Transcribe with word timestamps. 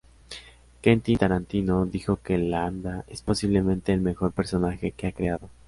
Quentin 0.81 1.19
Tarantino 1.19 1.85
dijo 1.85 2.15
que 2.23 2.35
Landa 2.39 3.05
es 3.07 3.21
posiblemente 3.21 3.93
el 3.93 4.01
mejor 4.01 4.31
personaje 4.31 4.93
que 4.93 5.05
ha 5.05 5.11
creado. 5.11 5.51